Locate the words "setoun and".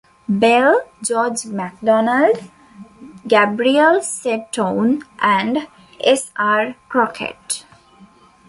3.99-5.67